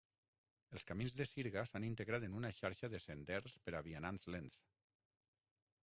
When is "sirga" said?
1.31-1.65